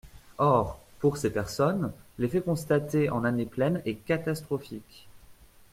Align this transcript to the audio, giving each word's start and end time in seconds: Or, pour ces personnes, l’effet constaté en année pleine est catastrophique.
Or, 0.39 0.79
pour 0.97 1.17
ces 1.17 1.29
personnes, 1.29 1.91
l’effet 2.17 2.41
constaté 2.41 3.11
en 3.11 3.23
année 3.23 3.45
pleine 3.45 3.83
est 3.85 3.93
catastrophique. 3.97 5.07